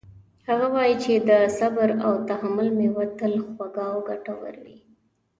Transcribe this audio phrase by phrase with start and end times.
[0.47, 4.77] هغه وایي چې د صبر او تحمل میوه تل خوږه او ګټوره وي